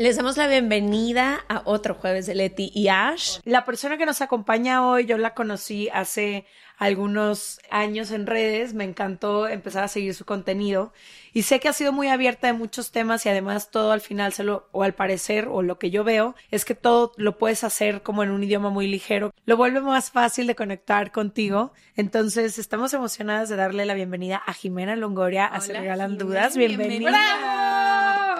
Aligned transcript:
Les 0.00 0.14
damos 0.14 0.36
la 0.36 0.46
bienvenida 0.46 1.44
a 1.48 1.62
otro 1.64 1.96
jueves 1.96 2.24
de 2.26 2.36
Leti 2.36 2.70
y 2.72 2.86
Ash. 2.86 3.40
La 3.42 3.64
persona 3.64 3.98
que 3.98 4.06
nos 4.06 4.20
acompaña 4.20 4.86
hoy, 4.86 5.06
yo 5.06 5.18
la 5.18 5.34
conocí 5.34 5.88
hace 5.92 6.46
algunos 6.76 7.58
años 7.68 8.12
en 8.12 8.28
redes, 8.28 8.74
me 8.74 8.84
encantó 8.84 9.48
empezar 9.48 9.82
a 9.82 9.88
seguir 9.88 10.14
su 10.14 10.24
contenido 10.24 10.92
y 11.32 11.42
sé 11.42 11.58
que 11.58 11.66
ha 11.66 11.72
sido 11.72 11.92
muy 11.92 12.06
abierta 12.06 12.46
de 12.46 12.52
muchos 12.52 12.92
temas 12.92 13.26
y 13.26 13.28
además 13.28 13.72
todo 13.72 13.90
al 13.90 14.00
final 14.00 14.32
se 14.32 14.44
lo, 14.44 14.68
o 14.70 14.84
al 14.84 14.94
parecer, 14.94 15.48
o 15.50 15.62
lo 15.62 15.80
que 15.80 15.90
yo 15.90 16.04
veo, 16.04 16.36
es 16.52 16.64
que 16.64 16.76
todo 16.76 17.10
lo 17.16 17.36
puedes 17.36 17.64
hacer 17.64 18.02
como 18.02 18.22
en 18.22 18.30
un 18.30 18.44
idioma 18.44 18.70
muy 18.70 18.86
ligero, 18.86 19.34
lo 19.46 19.56
vuelve 19.56 19.80
más 19.80 20.12
fácil 20.12 20.46
de 20.46 20.54
conectar 20.54 21.10
contigo. 21.10 21.72
Entonces, 21.96 22.60
estamos 22.60 22.94
emocionadas 22.94 23.48
de 23.48 23.56
darle 23.56 23.84
la 23.84 23.94
bienvenida 23.94 24.36
a 24.46 24.52
Jimena 24.52 24.94
Longoria 24.94 25.46
a 25.46 25.60
Se 25.60 25.72
Regalan 25.72 26.18
Dudas. 26.18 26.56
Bienvenida. 26.56 27.77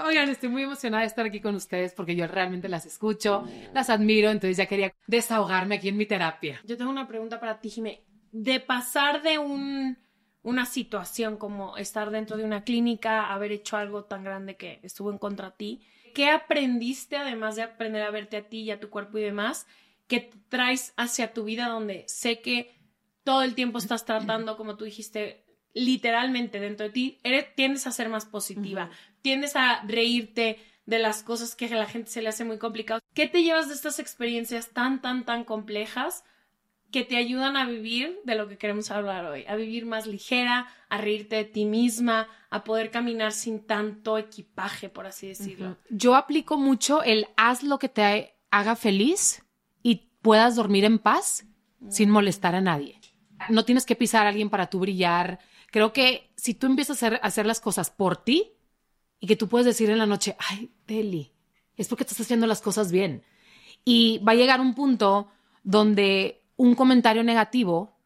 Oigan, 0.09 0.31
estoy 0.31 0.49
muy 0.49 0.63
emocionada 0.63 1.03
de 1.03 1.07
estar 1.07 1.27
aquí 1.27 1.39
con 1.39 1.55
ustedes 1.55 1.93
porque 1.93 2.17
yo 2.17 2.27
realmente 2.27 2.71
las 2.71 2.87
escucho, 2.87 3.47
las 3.75 3.91
admiro, 3.91 4.31
entonces 4.31 4.57
ya 4.57 4.65
quería 4.65 4.95
desahogarme 5.07 5.75
aquí 5.75 5.89
en 5.91 5.99
mi 5.99 6.07
terapia. 6.07 6.63
Yo 6.65 6.79
tengo 6.79 6.91
una 6.91 7.07
pregunta 7.07 7.39
para 7.39 7.61
ti, 7.61 7.69
Jimé. 7.69 8.01
De 8.33 8.59
pasar 8.59 9.21
de 9.21 9.37
un, 9.37 9.99
una 10.43 10.65
situación 10.65 11.37
como 11.37 11.77
estar 11.77 12.11
dentro 12.11 12.39
de 12.39 12.45
una 12.45 12.65
clínica, 12.65 13.31
haber 13.31 13.53
hecho 13.53 13.77
algo 13.77 14.05
tan 14.05 14.25
grande 14.25 14.57
que 14.57 14.81
estuvo 14.83 15.13
en 15.13 15.19
contra 15.19 15.51
de 15.51 15.57
ti, 15.59 15.81
¿qué 16.15 16.31
aprendiste 16.31 17.19
además 17.19 17.57
de 17.57 17.65
aprender 17.65 18.01
a 18.01 18.11
verte 18.11 18.39
a 18.39 18.49
ti 18.49 18.61
y 18.61 18.71
a 18.71 18.81
tu 18.81 18.89
cuerpo 18.89 19.19
y 19.19 19.23
demás, 19.23 19.67
que 20.07 20.31
traes 20.49 20.95
hacia 20.97 21.35
tu 21.35 21.45
vida 21.45 21.69
donde 21.69 22.05
sé 22.09 22.41
que 22.41 22.75
todo 23.25 23.43
el 23.43 23.55
tiempo 23.55 23.77
estás 23.77 24.07
tratando, 24.07 24.57
como 24.57 24.79
tú 24.79 24.87
dijiste, 24.87 25.45
literalmente 25.75 26.61
dentro 26.61 26.87
de 26.87 26.93
ti, 26.93 27.19
eres, 27.23 27.55
tiendes 27.55 27.87
a 27.87 27.93
ser 27.93 28.09
más 28.09 28.25
positiva, 28.25 28.91
tiendes 29.29 29.57
a 29.57 29.83
reírte 29.83 30.59
de 30.87 30.99
las 30.99 31.23
cosas 31.23 31.55
que 31.55 31.67
a 31.67 31.77
la 31.77 31.85
gente 31.85 32.11
se 32.11 32.23
le 32.23 32.31
hace 32.31 32.47
muy 32.47 32.57
complicado. 32.57 33.03
¿Qué 33.13 33.27
te 33.27 33.43
llevas 33.43 33.69
de 33.69 33.75
estas 33.75 33.99
experiencias 33.99 34.71
tan, 34.71 35.03
tan, 35.03 35.27
tan 35.27 35.45
complejas 35.45 36.25
que 36.91 37.05
te 37.05 37.19
ayudan 37.19 37.59
a 37.59 37.67
vivir 37.67 38.21
de 38.25 38.37
lo 38.37 38.49
que 38.49 38.57
queremos 38.57 38.91
hablar 38.91 39.27
hoy? 39.27 39.45
A 39.47 39.55
vivir 39.55 39.85
más 39.85 40.07
ligera, 40.07 40.67
a 40.89 40.97
reírte 40.97 41.37
de 41.37 41.45
ti 41.45 41.67
misma, 41.67 42.27
a 42.49 42.65
poder 42.65 42.91
caminar 42.91 43.33
sin 43.33 43.67
tanto 43.67 44.17
equipaje, 44.17 44.89
por 44.89 45.05
así 45.05 45.29
decirlo. 45.29 45.77
Yo 45.91 46.17
aplico 46.17 46.57
mucho 46.57 47.03
el 47.03 47.27
haz 47.37 47.63
lo 47.63 47.79
que 47.79 47.91
te 47.91 48.35
haga 48.51 48.77
feliz 48.77 49.45
y 49.83 50.09
puedas 50.23 50.57
dormir 50.57 50.87
en 50.87 50.99
paz 50.99 51.45
sin 51.91 52.09
molestar 52.09 52.55
a 52.55 52.63
nadie. 52.63 52.99
No 53.51 53.67
tienes 53.67 53.85
que 53.85 53.95
pisar 53.95 54.25
a 54.25 54.31
alguien 54.31 54.49
para 54.49 54.71
tú 54.71 54.79
brillar. 54.79 55.39
Creo 55.71 55.93
que 55.93 56.33
si 56.35 56.55
tú 56.55 56.67
empiezas 56.67 57.03
a 57.03 57.09
hacer, 57.09 57.21
a 57.23 57.27
hacer 57.27 57.45
las 57.45 57.61
cosas 57.61 57.91
por 57.91 58.17
ti, 58.17 58.55
y 59.21 59.27
que 59.27 59.37
tú 59.37 59.49
puedes 59.49 59.67
decir 59.67 59.91
en 59.91 59.99
la 59.99 60.07
noche, 60.07 60.37
ay, 60.39 60.71
Deli, 60.87 61.33
es 61.77 61.89
porque 61.89 62.05
estás 62.05 62.21
haciendo 62.21 62.47
las 62.47 62.61
cosas 62.61 62.93
bien. 62.93 63.23
Y 63.85 64.19
va 64.19 64.33
a 64.33 64.37
llegar 64.37 64.61
un 64.61 64.75
punto 64.75 65.29
donde 65.63 66.43
un 66.57 66.75
comentario 66.75 67.23
negativo 67.23 67.97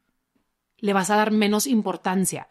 le 0.79 0.93
vas 0.93 1.11
a 1.11 1.17
dar 1.17 1.31
menos 1.31 1.67
importancia. 1.67 2.49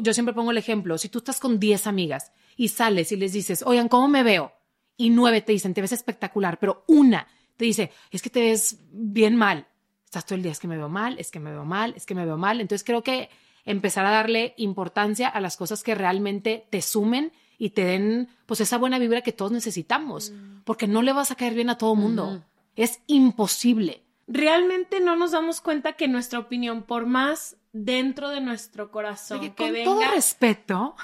yo 0.00 0.14
siempre 0.14 0.34
pongo 0.34 0.50
el 0.50 0.58
ejemplo, 0.58 0.98
si 0.98 1.08
tú 1.08 1.18
estás 1.18 1.38
con 1.38 1.60
10 1.60 1.86
amigas 1.86 2.32
y 2.56 2.68
sales 2.68 3.12
y 3.12 3.16
les 3.16 3.32
dices, 3.32 3.62
oigan, 3.64 3.88
¿cómo 3.88 4.08
me 4.08 4.22
veo? 4.22 4.52
Y 4.96 5.10
nueve 5.10 5.42
te 5.42 5.52
dicen, 5.52 5.74
te 5.74 5.80
ves 5.80 5.92
espectacular, 5.92 6.58
pero 6.58 6.84
una 6.88 7.28
te 7.56 7.66
dice, 7.66 7.92
es 8.10 8.22
que 8.22 8.30
te 8.30 8.40
ves 8.40 8.78
bien 8.90 9.36
mal. 9.36 9.66
Estás 10.04 10.24
todo 10.24 10.36
el 10.36 10.42
día, 10.42 10.52
es 10.52 10.58
que 10.58 10.68
me 10.68 10.76
veo 10.76 10.88
mal, 10.88 11.18
es 11.18 11.30
que 11.30 11.40
me 11.40 11.50
veo 11.50 11.64
mal, 11.64 11.92
es 11.96 12.06
que 12.06 12.14
me 12.14 12.24
veo 12.24 12.38
mal. 12.38 12.60
Entonces 12.60 12.84
creo 12.84 13.02
que 13.02 13.28
empezar 13.64 14.06
a 14.06 14.10
darle 14.10 14.54
importancia 14.56 15.28
a 15.28 15.40
las 15.40 15.56
cosas 15.56 15.82
que 15.82 15.94
realmente 15.94 16.66
te 16.70 16.80
sumen 16.80 17.32
y 17.58 17.70
te 17.70 17.84
den 17.84 18.28
pues 18.46 18.60
esa 18.60 18.78
buena 18.78 18.98
vibra 18.98 19.22
que 19.22 19.32
todos 19.32 19.52
necesitamos, 19.52 20.30
mm. 20.30 20.60
porque 20.64 20.86
no 20.86 21.02
le 21.02 21.12
vas 21.12 21.30
a 21.30 21.34
caer 21.34 21.54
bien 21.54 21.68
a 21.68 21.76
todo 21.76 21.94
mundo. 21.96 22.42
Es 22.76 23.00
imposible. 23.08 24.02
Realmente 24.28 25.00
no 25.00 25.16
nos 25.16 25.32
damos 25.32 25.60
cuenta 25.60 25.94
que 25.94 26.06
nuestra 26.06 26.38
opinión, 26.38 26.82
por 26.82 27.06
más 27.06 27.56
dentro 27.72 28.28
de 28.28 28.40
nuestro 28.40 28.90
corazón, 28.90 29.40
que 29.40 29.52
con 29.54 29.74
todo 29.84 30.10
respeto, 30.10 30.94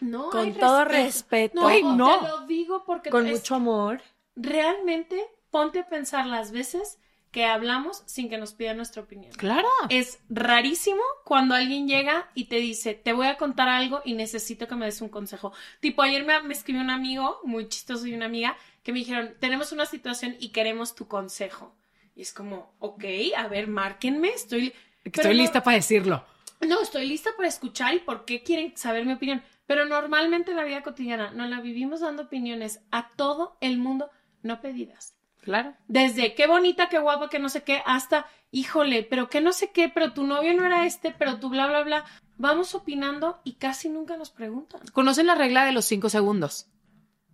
no 0.00 0.30
con 0.30 0.54
todo 0.54 0.84
respeto, 0.84 1.60
no, 1.60 1.96
no, 1.96 2.18
te 2.18 2.28
lo 2.28 2.46
digo 2.46 2.84
porque 2.84 3.10
con 3.10 3.28
mucho 3.28 3.54
amor. 3.54 4.00
Realmente 4.36 5.20
ponte 5.50 5.80
a 5.80 5.88
pensar 5.88 6.26
las 6.26 6.52
veces 6.52 6.98
que 7.38 7.44
hablamos 7.44 8.02
sin 8.06 8.28
que 8.28 8.36
nos 8.36 8.52
pidan 8.52 8.78
nuestra 8.78 9.00
opinión. 9.00 9.30
Claro. 9.34 9.68
Es 9.90 10.18
rarísimo 10.28 11.00
cuando 11.24 11.54
alguien 11.54 11.86
llega 11.86 12.28
y 12.34 12.46
te 12.46 12.56
dice, 12.56 12.94
te 12.94 13.12
voy 13.12 13.28
a 13.28 13.36
contar 13.36 13.68
algo 13.68 14.02
y 14.04 14.14
necesito 14.14 14.66
que 14.66 14.74
me 14.74 14.86
des 14.86 15.00
un 15.02 15.08
consejo. 15.08 15.52
Tipo, 15.78 16.02
ayer 16.02 16.24
me, 16.24 16.52
escribió 16.52 16.82
un 16.82 16.90
amigo, 16.90 17.38
muy 17.44 17.68
chistoso 17.68 18.08
y 18.08 18.12
una 18.12 18.26
amiga, 18.26 18.56
que 18.82 18.92
me 18.92 18.98
dijeron, 18.98 19.36
tenemos 19.38 19.70
una 19.70 19.86
situación 19.86 20.34
y 20.40 20.48
queremos 20.48 20.96
tu 20.96 21.06
consejo. 21.06 21.76
Y 22.16 22.22
es 22.22 22.32
como, 22.32 22.74
ok, 22.80 23.04
a 23.36 23.46
ver, 23.46 23.68
márquenme, 23.68 24.30
estoy... 24.30 24.74
Estoy 25.04 25.34
lista 25.34 25.62
para 25.62 25.76
decirlo. 25.76 26.24
No, 26.66 26.82
estoy 26.82 27.06
lista 27.06 27.30
para 27.36 27.46
escuchar 27.46 27.94
y 27.94 28.00
por 28.00 28.24
qué 28.24 28.42
quieren 28.42 28.76
saber 28.76 29.06
mi 29.06 29.12
opinión. 29.12 29.44
Pero 29.68 29.84
normalmente 29.84 30.50
en 30.50 30.56
la 30.56 30.64
vida 30.64 30.82
cotidiana 30.82 31.30
nos 31.30 31.48
la 31.48 31.60
vivimos 31.60 32.00
dando 32.00 32.24
opiniones 32.24 32.80
a 32.90 33.10
todo 33.14 33.58
el 33.60 33.78
mundo, 33.78 34.10
no 34.42 34.60
pedidas. 34.60 35.17
Claro. 35.48 35.72
Desde 35.86 36.34
qué 36.34 36.46
bonita, 36.46 36.90
qué 36.90 36.98
guapa, 36.98 37.30
que 37.30 37.38
no 37.38 37.48
sé 37.48 37.62
qué, 37.62 37.80
hasta, 37.86 38.26
híjole, 38.50 39.02
pero 39.02 39.30
que 39.30 39.40
no 39.40 39.54
sé 39.54 39.70
qué, 39.70 39.88
pero 39.88 40.12
tu 40.12 40.24
novio 40.24 40.52
no 40.52 40.66
era 40.66 40.84
este, 40.84 41.10
pero 41.10 41.40
tu 41.40 41.48
bla, 41.48 41.66
bla, 41.66 41.84
bla. 41.84 42.04
Vamos 42.36 42.74
opinando 42.74 43.40
y 43.44 43.54
casi 43.54 43.88
nunca 43.88 44.18
nos 44.18 44.28
preguntan. 44.28 44.82
¿Conocen 44.92 45.26
la 45.26 45.34
regla 45.36 45.64
de 45.64 45.72
los 45.72 45.86
cinco 45.86 46.10
segundos? 46.10 46.66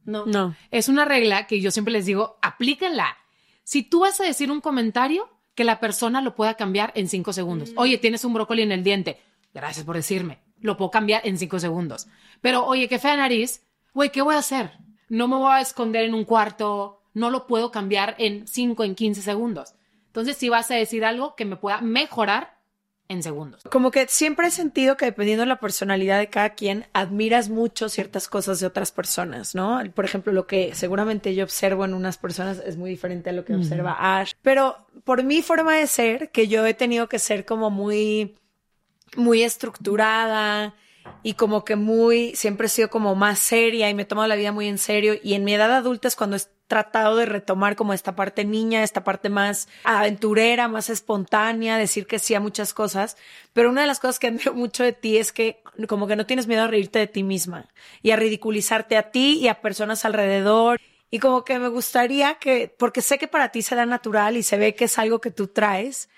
No. 0.04 0.26
No. 0.26 0.54
Es 0.70 0.88
una 0.88 1.04
regla 1.04 1.48
que 1.48 1.60
yo 1.60 1.72
siempre 1.72 1.90
les 1.90 2.06
digo, 2.06 2.38
aplíquenla. 2.40 3.16
Si 3.64 3.82
tú 3.82 4.02
vas 4.02 4.20
a 4.20 4.24
decir 4.24 4.48
un 4.52 4.60
comentario, 4.60 5.28
que 5.56 5.64
la 5.64 5.80
persona 5.80 6.20
lo 6.20 6.36
pueda 6.36 6.54
cambiar 6.54 6.92
en 6.94 7.08
cinco 7.08 7.32
segundos. 7.32 7.72
Mm. 7.72 7.78
Oye, 7.78 7.98
tienes 7.98 8.24
un 8.24 8.32
brócoli 8.32 8.62
en 8.62 8.70
el 8.70 8.84
diente. 8.84 9.20
Gracias 9.52 9.84
por 9.84 9.96
decirme. 9.96 10.38
Lo 10.60 10.76
puedo 10.76 10.92
cambiar 10.92 11.26
en 11.26 11.36
cinco 11.36 11.58
segundos. 11.58 12.06
Pero, 12.40 12.64
oye, 12.64 12.88
qué 12.88 13.00
fea 13.00 13.16
nariz. 13.16 13.64
Güey, 13.92 14.12
¿qué 14.12 14.22
voy 14.22 14.36
a 14.36 14.38
hacer? 14.38 14.70
No 15.08 15.26
me 15.26 15.34
voy 15.34 15.52
a 15.52 15.60
esconder 15.60 16.04
en 16.04 16.14
un 16.14 16.24
cuarto 16.24 17.00
no 17.14 17.30
lo 17.30 17.46
puedo 17.46 17.70
cambiar 17.70 18.14
en 18.18 18.46
5, 18.46 18.84
en 18.84 18.94
15 18.94 19.22
segundos. 19.22 19.74
Entonces, 20.08 20.36
si 20.36 20.48
vas 20.48 20.70
a 20.70 20.74
decir 20.74 21.04
algo 21.04 21.34
que 21.34 21.44
me 21.44 21.56
pueda 21.56 21.80
mejorar 21.80 22.54
en 23.08 23.22
segundos. 23.22 23.62
Como 23.70 23.90
que 23.90 24.06
siempre 24.08 24.46
he 24.46 24.50
sentido 24.50 24.96
que 24.96 25.04
dependiendo 25.04 25.42
de 25.42 25.48
la 25.48 25.60
personalidad 25.60 26.18
de 26.18 26.30
cada 26.30 26.50
quien, 26.50 26.86
admiras 26.92 27.50
mucho 27.50 27.88
ciertas 27.88 28.28
cosas 28.28 28.60
de 28.60 28.66
otras 28.66 28.92
personas, 28.92 29.54
¿no? 29.54 29.80
Por 29.94 30.04
ejemplo, 30.04 30.32
lo 30.32 30.46
que 30.46 30.74
seguramente 30.74 31.34
yo 31.34 31.44
observo 31.44 31.84
en 31.84 31.94
unas 31.94 32.16
personas 32.16 32.62
es 32.64 32.76
muy 32.76 32.90
diferente 32.90 33.30
a 33.30 33.32
lo 33.32 33.44
que 33.44 33.54
observa 33.54 34.18
Ash. 34.18 34.32
Pero 34.40 34.86
por 35.04 35.22
mi 35.22 35.42
forma 35.42 35.74
de 35.74 35.86
ser, 35.86 36.30
que 36.30 36.48
yo 36.48 36.64
he 36.64 36.74
tenido 36.74 37.08
que 37.08 37.18
ser 37.18 37.44
como 37.44 37.70
muy, 37.70 38.36
muy 39.16 39.42
estructurada, 39.42 40.74
y 41.22 41.34
como 41.34 41.64
que 41.64 41.76
muy, 41.76 42.34
siempre 42.34 42.66
he 42.66 42.70
sido 42.70 42.90
como 42.90 43.14
más 43.14 43.38
seria 43.38 43.90
y 43.90 43.94
me 43.94 44.02
he 44.02 44.06
tomado 44.06 44.28
la 44.28 44.36
vida 44.36 44.52
muy 44.52 44.68
en 44.68 44.78
serio 44.78 45.14
y 45.22 45.34
en 45.34 45.44
mi 45.44 45.54
edad 45.54 45.72
adulta 45.72 46.08
es 46.08 46.16
cuando 46.16 46.36
tratado 46.66 47.16
de 47.16 47.26
retomar 47.26 47.76
como 47.76 47.92
esta 47.92 48.16
parte 48.16 48.44
niña, 48.44 48.82
esta 48.82 49.04
parte 49.04 49.28
más 49.28 49.68
aventurera, 49.84 50.68
más 50.68 50.90
espontánea, 50.90 51.76
decir 51.76 52.06
que 52.06 52.18
sí 52.18 52.34
a 52.34 52.40
muchas 52.40 52.74
cosas. 52.74 53.16
Pero 53.52 53.70
una 53.70 53.82
de 53.82 53.86
las 53.86 54.00
cosas 54.00 54.18
que 54.18 54.28
admiro 54.28 54.54
mucho 54.54 54.82
de 54.82 54.92
ti 54.92 55.18
es 55.18 55.32
que 55.32 55.62
como 55.88 56.06
que 56.06 56.16
no 56.16 56.26
tienes 56.26 56.46
miedo 56.46 56.62
a 56.62 56.68
reírte 56.68 56.98
de 56.98 57.06
ti 57.06 57.22
misma 57.22 57.68
y 58.02 58.10
a 58.12 58.16
ridiculizarte 58.16 58.96
a 58.96 59.10
ti 59.10 59.38
y 59.38 59.48
a 59.48 59.60
personas 59.60 60.04
alrededor. 60.04 60.80
Y 61.10 61.18
como 61.20 61.44
que 61.44 61.58
me 61.58 61.68
gustaría 61.68 62.34
que, 62.34 62.74
porque 62.76 63.00
sé 63.00 63.18
que 63.18 63.28
para 63.28 63.50
ti 63.50 63.62
será 63.62 63.86
natural 63.86 64.36
y 64.36 64.42
se 64.42 64.56
ve 64.56 64.74
que 64.74 64.86
es 64.86 64.98
algo 64.98 65.20
que 65.20 65.30
tú 65.30 65.46
traes, 65.46 66.08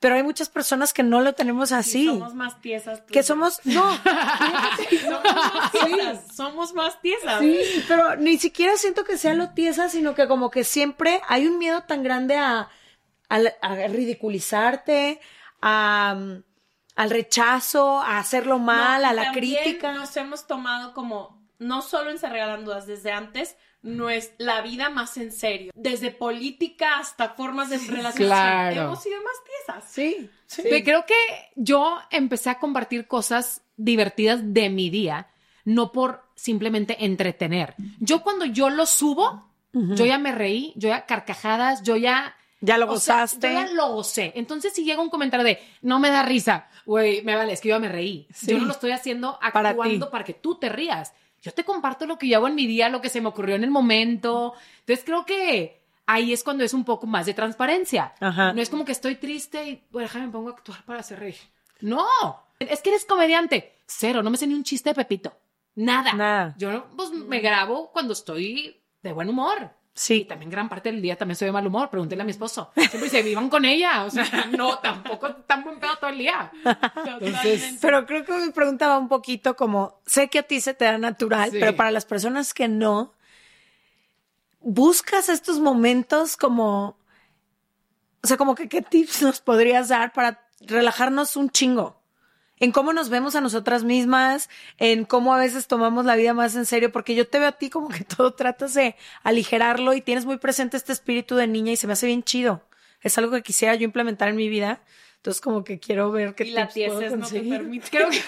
pero 0.00 0.14
hay 0.14 0.22
muchas 0.22 0.48
personas 0.48 0.94
que 0.94 1.02
no 1.02 1.20
lo 1.20 1.34
tenemos 1.34 1.72
así. 1.72 2.06
somos 2.06 2.34
más 2.34 2.60
tiesas. 2.62 3.02
que 3.02 3.22
somos, 3.22 3.60
no, 3.64 3.82
somos 4.02 5.22
más 5.22 5.72
tiesas. 5.72 6.34
Somos 6.34 6.72
más 6.74 7.00
tiesas. 7.02 7.40
Sí, 7.40 7.84
pero 7.86 8.16
ni 8.16 8.38
siquiera 8.38 8.76
siento 8.78 9.04
que 9.04 9.18
sea 9.18 9.34
lo 9.34 9.50
tiesa, 9.50 9.90
sino 9.90 10.14
que 10.14 10.26
como 10.26 10.50
que 10.50 10.64
siempre 10.64 11.20
hay 11.28 11.46
un 11.46 11.58
miedo 11.58 11.82
tan 11.82 12.02
grande 12.02 12.38
a, 12.38 12.70
a, 13.28 13.86
ridiculizarte, 13.88 15.20
a, 15.60 16.16
al 16.96 17.10
rechazo, 17.10 18.00
a 18.00 18.18
hacerlo 18.18 18.58
mal, 18.58 19.04
a 19.04 19.12
la 19.12 19.32
crítica. 19.32 19.92
Nos 19.92 20.16
hemos 20.16 20.46
tomado 20.46 20.94
como, 20.94 21.39
no 21.60 21.82
solo 21.82 22.10
en 22.10 22.18
Se 22.18 22.28
Regalan 22.28 22.64
Dudas 22.64 22.86
desde 22.86 23.12
antes, 23.12 23.56
no 23.82 24.10
es 24.10 24.32
la 24.38 24.60
vida 24.62 24.90
más 24.90 25.16
en 25.16 25.30
serio. 25.30 25.72
Desde 25.74 26.10
política 26.10 26.98
hasta 26.98 27.30
formas 27.30 27.70
de 27.70 27.78
relación. 27.78 28.28
Claro. 28.28 28.82
Hemos 28.82 29.02
sido 29.02 29.16
más 29.22 29.34
tiesas. 29.44 29.84
Sí, 29.90 30.30
sí. 30.46 30.62
creo 30.82 31.06
que 31.06 31.14
yo 31.54 31.98
empecé 32.10 32.50
a 32.50 32.58
compartir 32.58 33.06
cosas 33.06 33.62
divertidas 33.76 34.40
de 34.42 34.68
mi 34.68 34.90
día, 34.90 35.28
no 35.64 35.92
por 35.92 36.24
simplemente 36.34 37.04
entretener. 37.04 37.74
Yo 38.00 38.22
cuando 38.22 38.44
yo 38.44 38.70
lo 38.70 38.86
subo, 38.86 39.50
yo 39.72 40.04
ya 40.04 40.18
me 40.18 40.32
reí, 40.32 40.72
yo 40.76 40.88
ya 40.88 41.06
carcajadas, 41.06 41.82
yo 41.82 41.96
ya... 41.96 42.36
Ya 42.62 42.76
lo 42.76 42.86
gozaste. 42.86 43.48
yo 43.48 43.54
ya 43.54 43.72
lo 43.72 43.94
gocé. 43.94 44.34
Entonces, 44.36 44.74
si 44.74 44.84
llega 44.84 45.00
un 45.00 45.08
comentario 45.08 45.44
de 45.44 45.58
no 45.80 45.98
me 45.98 46.10
da 46.10 46.22
risa, 46.22 46.68
güey, 46.84 47.22
me 47.22 47.34
vale, 47.34 47.54
es 47.54 47.62
que 47.62 47.70
yo 47.70 47.80
me 47.80 47.88
reí. 47.88 48.28
Yo 48.42 48.58
no 48.58 48.66
lo 48.66 48.72
estoy 48.72 48.90
haciendo 48.90 49.38
actuando 49.40 50.10
para 50.10 50.24
que 50.24 50.34
tú 50.34 50.56
te 50.56 50.68
rías 50.68 51.14
yo 51.42 51.52
te 51.52 51.64
comparto 51.64 52.06
lo 52.06 52.18
que 52.18 52.28
yo 52.28 52.36
hago 52.36 52.48
en 52.48 52.54
mi 52.54 52.66
día, 52.66 52.88
lo 52.88 53.00
que 53.00 53.08
se 53.08 53.20
me 53.20 53.28
ocurrió 53.28 53.56
en 53.56 53.64
el 53.64 53.70
momento. 53.70 54.54
Entonces 54.80 55.04
creo 55.04 55.24
que 55.24 55.82
ahí 56.06 56.32
es 56.32 56.44
cuando 56.44 56.64
es 56.64 56.74
un 56.74 56.84
poco 56.84 57.06
más 57.06 57.26
de 57.26 57.34
transparencia. 57.34 58.14
No 58.20 58.60
es 58.60 58.68
como 58.68 58.84
que 58.84 58.92
estoy 58.92 59.16
triste 59.16 59.68
y, 59.68 59.84
bueno, 59.90 60.08
déjame 60.08 60.26
me 60.26 60.32
pongo 60.32 60.48
a 60.48 60.52
actuar 60.52 60.84
para 60.84 61.00
hacer 61.00 61.18
reír. 61.20 61.36
No, 61.80 62.06
es 62.58 62.82
que 62.82 62.90
eres 62.90 63.04
comediante. 63.04 63.78
Cero, 63.86 64.22
no 64.22 64.30
me 64.30 64.36
sé 64.36 64.46
ni 64.46 64.54
un 64.54 64.64
chiste 64.64 64.90
de 64.90 64.94
Pepito. 64.94 65.32
Nada. 65.74 66.12
Nada. 66.12 66.54
Yo 66.58 66.88
pues 66.96 67.10
me 67.10 67.40
grabo 67.40 67.90
cuando 67.90 68.12
estoy 68.12 68.82
de 69.02 69.12
buen 69.12 69.28
humor. 69.28 69.70
Sí. 70.00 70.22
Y 70.22 70.24
también 70.24 70.50
gran 70.50 70.66
parte 70.66 70.90
del 70.90 71.02
día 71.02 71.14
también 71.14 71.36
soy 71.36 71.44
de 71.44 71.52
mal 71.52 71.66
humor. 71.66 71.90
Pregúntele 71.90 72.22
a 72.22 72.24
mi 72.24 72.30
esposo. 72.30 72.70
Siempre 72.74 73.02
dice, 73.02 73.22
vivan 73.22 73.50
con 73.50 73.66
ella. 73.66 74.04
O 74.06 74.10
sea, 74.10 74.24
no, 74.56 74.78
tampoco 74.78 75.34
tan 75.34 75.62
buen 75.62 75.78
pedo 75.78 75.94
todo 76.00 76.08
el 76.08 76.16
día. 76.16 76.50
Entonces, 77.20 77.76
pero 77.82 78.06
creo 78.06 78.24
que 78.24 78.32
me 78.32 78.50
preguntaba 78.50 78.96
un 78.96 79.08
poquito 79.08 79.54
como, 79.56 80.00
sé 80.06 80.28
que 80.28 80.38
a 80.38 80.42
ti 80.42 80.62
se 80.62 80.72
te 80.72 80.86
da 80.86 80.96
natural, 80.96 81.50
pero 81.52 81.76
para 81.76 81.90
las 81.90 82.06
personas 82.06 82.54
que 82.54 82.66
no, 82.66 83.12
buscas 84.60 85.28
estos 85.28 85.60
momentos 85.60 86.38
como, 86.38 86.96
o 88.22 88.26
sea, 88.26 88.38
como 88.38 88.54
que 88.54 88.70
qué 88.70 88.80
tips 88.80 89.20
nos 89.20 89.40
podrías 89.42 89.88
dar 89.88 90.14
para 90.14 90.48
relajarnos 90.62 91.36
un 91.36 91.50
chingo 91.50 91.99
en 92.60 92.72
cómo 92.72 92.92
nos 92.92 93.08
vemos 93.08 93.34
a 93.34 93.40
nosotras 93.40 93.84
mismas, 93.84 94.50
en 94.78 95.04
cómo 95.04 95.34
a 95.34 95.38
veces 95.38 95.66
tomamos 95.66 96.04
la 96.04 96.14
vida 96.14 96.34
más 96.34 96.54
en 96.54 96.66
serio, 96.66 96.92
porque 96.92 97.14
yo 97.14 97.26
te 97.26 97.38
veo 97.38 97.48
a 97.48 97.52
ti 97.52 97.70
como 97.70 97.88
que 97.88 98.04
todo 98.16 98.34
tratas 98.34 98.74
de 98.74 98.94
aligerarlo 99.22 99.94
y 99.94 100.02
tienes 100.02 100.26
muy 100.26 100.36
presente 100.38 100.76
este 100.76 100.92
espíritu 100.92 101.34
de 101.36 101.46
niña 101.46 101.72
y 101.72 101.76
se 101.76 101.86
me 101.86 101.94
hace 101.94 102.06
bien 102.06 102.22
chido. 102.22 102.62
Es 103.00 103.16
algo 103.16 103.32
que 103.32 103.42
quisiera 103.42 103.74
yo 103.74 103.84
implementar 103.84 104.28
en 104.28 104.36
mi 104.36 104.48
vida. 104.48 104.82
Entonces 105.16 105.40
como 105.40 105.64
que 105.64 105.78
quiero 105.78 106.10
ver 106.10 106.34
qué 106.34 106.44
y 106.44 106.50
la 106.52 106.68
puedo 106.68 107.16
no 107.16 107.26
te 107.26 107.40
permite. 107.42 107.90
Creo 107.90 108.08
que 108.08 108.22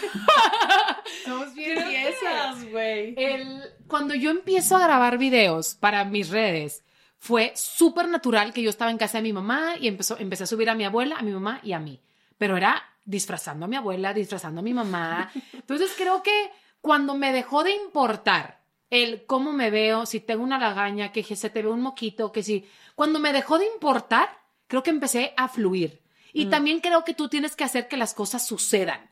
somos 1.24 1.54
bien 1.54 1.88
tiesas, 1.88 2.70
güey. 2.70 3.14
El 3.16 3.62
cuando 3.86 4.14
yo 4.14 4.30
empiezo 4.30 4.76
a 4.76 4.84
grabar 4.84 5.16
videos 5.16 5.74
para 5.74 6.04
mis 6.04 6.28
redes, 6.28 6.84
fue 7.18 7.52
súper 7.54 8.08
natural 8.08 8.52
que 8.52 8.62
yo 8.62 8.68
estaba 8.68 8.90
en 8.90 8.98
casa 8.98 9.18
de 9.18 9.22
mi 9.22 9.32
mamá 9.32 9.76
y 9.80 9.88
empezó, 9.88 10.18
empecé 10.18 10.44
a 10.44 10.46
subir 10.46 10.68
a 10.68 10.74
mi 10.74 10.84
abuela, 10.84 11.16
a 11.16 11.22
mi 11.22 11.32
mamá 11.32 11.60
y 11.62 11.72
a 11.72 11.78
mí. 11.78 12.00
Pero 12.36 12.58
era 12.58 12.91
disfrazando 13.04 13.64
a 13.64 13.68
mi 13.68 13.76
abuela, 13.76 14.14
disfrazando 14.14 14.60
a 14.60 14.62
mi 14.62 14.74
mamá. 14.74 15.30
Entonces 15.52 15.92
creo 15.96 16.22
que 16.22 16.50
cuando 16.80 17.14
me 17.14 17.32
dejó 17.32 17.64
de 17.64 17.74
importar 17.74 18.62
el 18.90 19.24
cómo 19.24 19.52
me 19.52 19.70
veo, 19.70 20.04
si 20.04 20.20
tengo 20.20 20.42
una 20.42 20.58
lagaña, 20.58 21.12
que 21.12 21.22
se 21.22 21.50
te 21.50 21.62
ve 21.62 21.68
un 21.68 21.80
moquito, 21.80 22.30
que 22.30 22.42
si, 22.42 22.68
cuando 22.94 23.18
me 23.18 23.32
dejó 23.32 23.58
de 23.58 23.66
importar, 23.66 24.28
creo 24.66 24.82
que 24.82 24.90
empecé 24.90 25.32
a 25.36 25.48
fluir. 25.48 26.02
Y 26.32 26.46
mm. 26.46 26.50
también 26.50 26.80
creo 26.80 27.04
que 27.04 27.14
tú 27.14 27.28
tienes 27.28 27.56
que 27.56 27.64
hacer 27.64 27.88
que 27.88 27.96
las 27.96 28.14
cosas 28.14 28.46
sucedan. 28.46 29.10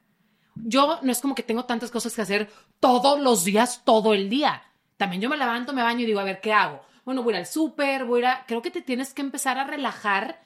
Yo 0.54 0.98
no 1.02 1.12
es 1.12 1.20
como 1.20 1.34
que 1.34 1.42
tengo 1.42 1.64
tantas 1.64 1.90
cosas 1.90 2.14
que 2.14 2.22
hacer 2.22 2.50
todos 2.78 3.20
los 3.20 3.44
días, 3.44 3.82
todo 3.84 4.12
el 4.12 4.28
día. 4.28 4.62
También 4.96 5.22
yo 5.22 5.30
me 5.30 5.38
levanto, 5.38 5.72
me 5.72 5.82
baño 5.82 6.00
y 6.00 6.06
digo, 6.06 6.20
a 6.20 6.24
ver, 6.24 6.40
¿qué 6.40 6.52
hago? 6.52 6.82
Bueno, 7.04 7.22
voy 7.22 7.34
al 7.34 7.46
súper, 7.46 8.04
voy 8.04 8.22
a... 8.24 8.44
Creo 8.46 8.60
que 8.60 8.70
te 8.70 8.82
tienes 8.82 9.14
que 9.14 9.22
empezar 9.22 9.58
a 9.58 9.64
relajar 9.64 10.44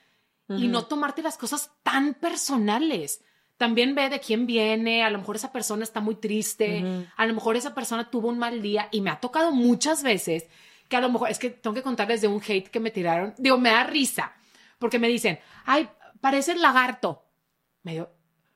y 0.49 0.69
no 0.69 0.85
tomarte 0.85 1.23
las 1.23 1.38
cosas 1.38 1.73
tan 1.82 2.14
personales 2.14 3.25
también 3.56 3.94
ve 3.94 4.08
de 4.08 4.20
quién 4.20 4.46
viene, 4.46 5.04
a 5.04 5.10
lo 5.10 5.18
mejor 5.18 5.36
esa 5.36 5.52
persona 5.52 5.84
está 5.84 6.00
muy 6.00 6.16
triste, 6.16 7.06
a 7.16 7.26
lo 7.26 7.34
mejor 7.34 7.56
esa 7.56 7.74
persona 7.74 8.10
tuvo 8.10 8.28
un 8.28 8.38
mal 8.38 8.62
día 8.62 8.88
y 8.90 9.00
me 9.00 9.10
ha 9.10 9.20
tocado 9.20 9.52
muchas 9.52 10.02
veces 10.02 10.46
que 10.88 10.96
a 10.96 11.00
lo 11.00 11.10
mejor 11.10 11.30
es 11.30 11.38
que 11.38 11.50
tengo 11.50 11.74
que 11.74 11.82
contarles 11.82 12.20
de 12.20 12.28
un 12.28 12.42
hate 12.46 12.68
que 12.68 12.80
me 12.80 12.90
tiraron, 12.90 13.34
digo, 13.38 13.58
me 13.58 13.70
da 13.70 13.84
risa, 13.84 14.32
porque 14.78 14.98
me 14.98 15.08
dicen, 15.08 15.38
ay, 15.64 15.88
parece 16.20 16.54
lagarto. 16.56 17.24
Me 17.82 17.92
dio, 17.92 18.10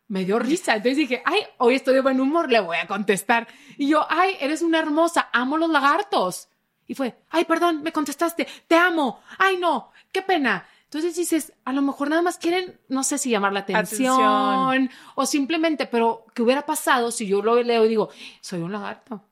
me 0.08 0.24
dio 0.24 0.38
risa, 0.38 0.74
entonces 0.74 0.96
dije, 0.96 1.22
ay, 1.24 1.40
hoy 1.58 1.74
estoy 1.74 1.94
de 1.94 2.00
buen 2.00 2.20
humor, 2.20 2.50
le 2.50 2.60
voy 2.60 2.76
a 2.78 2.86
contestar. 2.86 3.46
Y 3.76 3.88
yo, 3.88 4.06
ay, 4.08 4.36
eres 4.40 4.62
una 4.62 4.78
hermosa, 4.78 5.28
amo 5.32 5.58
los 5.58 5.70
lagartos. 5.70 6.48
Y 6.86 6.94
fue, 6.94 7.18
ay, 7.28 7.44
perdón, 7.44 7.82
me 7.82 7.92
contestaste, 7.92 8.48
te 8.66 8.74
amo, 8.74 9.20
ay, 9.38 9.58
no, 9.58 9.92
qué 10.10 10.22
pena. 10.22 10.66
Entonces 10.88 11.16
dices, 11.16 11.52
a 11.66 11.74
lo 11.74 11.82
mejor 11.82 12.08
nada 12.08 12.22
más 12.22 12.38
quieren, 12.38 12.80
no 12.88 13.04
sé 13.04 13.18
si 13.18 13.28
llamar 13.28 13.52
la 13.52 13.60
atención, 13.60 14.88
o 15.16 15.26
simplemente, 15.26 15.84
pero 15.84 16.24
¿qué 16.34 16.40
hubiera 16.40 16.64
pasado 16.64 17.10
si 17.10 17.26
yo 17.26 17.42
lo 17.42 17.62
leo 17.62 17.84
y 17.84 17.88
digo, 17.88 18.08
soy 18.40 18.62
un 18.62 18.72
lagarto? 18.72 19.22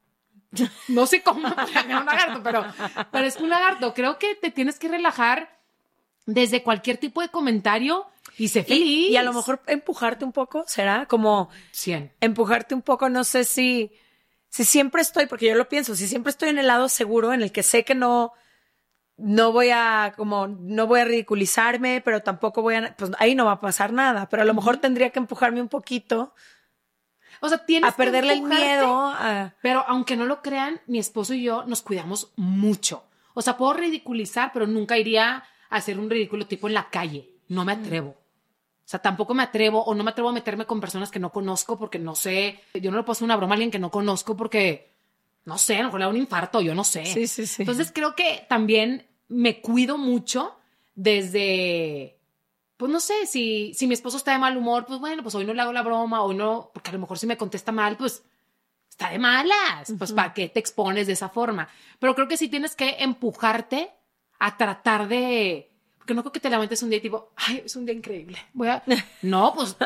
No 0.88 1.06
sé 1.06 1.22
cómo 1.22 1.48
un 1.48 2.04
lagarto, 2.04 2.42
pero 2.42 2.62
parezco 3.10 3.42
un 3.42 3.48
lagarto. 3.48 3.94
Creo 3.94 4.18
que 4.18 4.34
te 4.34 4.50
tienes 4.50 4.78
que 4.78 4.88
relajar 4.88 5.58
desde 6.26 6.62
cualquier 6.62 6.98
tipo 6.98 7.22
de 7.22 7.30
comentario 7.30 8.06
y 8.36 8.48
sé 8.48 8.62
feliz. 8.62 9.10
Y, 9.10 9.16
a 9.16 9.22
lo 9.22 9.32
mejor 9.32 9.62
empujarte 9.66 10.26
un 10.26 10.32
poco, 10.32 10.64
¿será? 10.66 11.06
Como 11.06 11.48
100. 11.72 12.12
empujarte 12.20 12.74
un 12.74 12.82
poco, 12.82 13.08
no 13.08 13.24
sé 13.24 13.44
si, 13.44 13.92
si 14.50 14.64
siempre 14.64 15.00
estoy, 15.00 15.24
porque 15.24 15.46
yo 15.46 15.54
lo 15.54 15.70
pienso, 15.70 15.96
si 15.96 16.06
siempre 16.06 16.32
estoy 16.32 16.50
en 16.50 16.58
el 16.58 16.66
lado 16.66 16.90
seguro, 16.90 17.32
en 17.32 17.40
el 17.40 17.50
que 17.50 17.62
sé 17.62 17.82
que 17.82 17.94
no, 17.94 18.34
no 19.18 19.52
voy 19.52 19.70
a, 19.70 20.12
como, 20.16 20.46
no 20.46 20.86
voy 20.86 21.00
a 21.00 21.04
ridiculizarme, 21.04 22.02
pero 22.04 22.22
tampoco 22.22 22.62
voy 22.62 22.74
a, 22.74 22.94
pues 22.96 23.12
ahí 23.18 23.34
no 23.34 23.46
va 23.46 23.52
a 23.52 23.60
pasar 23.60 23.92
nada, 23.92 24.28
pero 24.28 24.42
a 24.42 24.44
lo 24.44 24.54
mejor 24.54 24.76
tendría 24.76 25.10
que 25.10 25.18
empujarme 25.18 25.60
un 25.60 25.68
poquito. 25.68 26.34
O 27.40 27.48
sea, 27.48 27.58
tienes 27.58 27.92
a 27.92 27.96
perderle 27.96 28.34
el 28.34 28.42
miedo. 28.42 29.14
Pero 29.62 29.84
aunque 29.86 30.16
no 30.16 30.24
lo 30.24 30.42
crean, 30.42 30.80
mi 30.86 30.98
esposo 30.98 31.34
y 31.34 31.42
yo 31.42 31.64
nos 31.64 31.82
cuidamos 31.82 32.32
mucho. 32.36 33.04
O 33.34 33.42
sea, 33.42 33.56
puedo 33.56 33.74
ridiculizar, 33.74 34.50
pero 34.52 34.66
nunca 34.66 34.96
iría 34.96 35.44
a 35.68 35.76
hacer 35.76 35.98
un 35.98 36.08
ridículo 36.08 36.46
tipo 36.46 36.68
en 36.68 36.74
la 36.74 36.88
calle. 36.88 37.30
No 37.48 37.64
me 37.64 37.72
atrevo. 37.72 38.10
O 38.10 38.88
sea, 38.88 39.00
tampoco 39.00 39.34
me 39.34 39.42
atrevo 39.42 39.82
o 39.84 39.94
no 39.94 40.04
me 40.04 40.10
atrevo 40.10 40.28
a 40.28 40.32
meterme 40.32 40.64
con 40.64 40.80
personas 40.80 41.10
que 41.10 41.18
no 41.18 41.32
conozco 41.32 41.78
porque 41.78 41.98
no 41.98 42.14
sé. 42.14 42.60
Yo 42.74 42.90
no 42.90 42.96
le 42.96 43.02
puedo 43.02 43.12
hacer 43.12 43.24
una 43.24 43.36
broma 43.36 43.54
a 43.54 43.56
alguien 43.56 43.70
que 43.70 43.78
no 43.78 43.90
conozco 43.90 44.36
porque 44.36 44.96
no 45.46 45.58
sé, 45.58 45.76
a 45.76 45.78
lo 45.78 45.84
mejor 45.84 46.00
le 46.00 46.04
da 46.06 46.10
un 46.10 46.16
infarto, 46.16 46.60
yo 46.60 46.74
no 46.74 46.82
sé. 46.82 47.06
Sí, 47.06 47.26
sí, 47.28 47.46
sí. 47.46 47.62
Entonces 47.62 47.92
creo 47.94 48.16
que 48.16 48.44
también 48.48 49.05
me 49.28 49.60
cuido 49.60 49.98
mucho 49.98 50.56
desde, 50.94 52.18
pues 52.76 52.90
no 52.90 53.00
sé, 53.00 53.26
si, 53.26 53.72
si 53.74 53.86
mi 53.86 53.94
esposo 53.94 54.16
está 54.16 54.32
de 54.32 54.38
mal 54.38 54.56
humor, 54.56 54.86
pues 54.86 55.00
bueno, 55.00 55.22
pues 55.22 55.34
hoy 55.34 55.44
no 55.44 55.54
le 55.54 55.62
hago 55.62 55.72
la 55.72 55.82
broma, 55.82 56.22
hoy 56.22 56.34
no, 56.34 56.70
porque 56.72 56.90
a 56.90 56.92
lo 56.92 56.98
mejor 56.98 57.18
si 57.18 57.26
me 57.26 57.36
contesta 57.36 57.72
mal, 57.72 57.96
pues 57.96 58.22
está 58.88 59.10
de 59.10 59.18
malas, 59.18 59.92
pues 59.98 60.12
¿para 60.12 60.32
qué 60.32 60.48
te 60.48 60.60
expones 60.60 61.06
de 61.06 61.12
esa 61.12 61.28
forma? 61.28 61.68
Pero 61.98 62.14
creo 62.14 62.28
que 62.28 62.36
sí 62.36 62.48
tienes 62.48 62.74
que 62.74 62.96
empujarte 63.00 63.90
a 64.38 64.56
tratar 64.56 65.08
de, 65.08 65.70
porque 65.98 66.14
no 66.14 66.22
creo 66.22 66.32
que 66.32 66.40
te 66.40 66.50
levantes 66.50 66.82
un 66.82 66.90
día 66.90 66.98
y 66.98 67.02
tipo, 67.02 67.32
ay, 67.36 67.62
es 67.64 67.76
un 67.76 67.84
día 67.84 67.94
increíble, 67.94 68.38
voy 68.52 68.68
a, 68.68 68.82
no, 69.22 69.52
pues 69.54 69.76